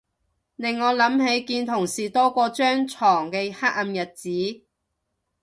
[0.55, 4.31] 令我諗起見同事多過張牀嘅黑暗日子